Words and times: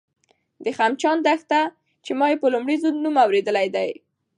د 0.63 0.65
خمچان 0.77 1.17
دښته، 1.25 1.61
چې 2.05 2.11
ما 2.19 2.25
یې 2.31 2.37
په 2.41 2.47
لومړي 2.53 2.75
ځل 2.83 2.95
نوم 3.03 3.15
اورېدی 3.23 3.67
دی 3.75 3.89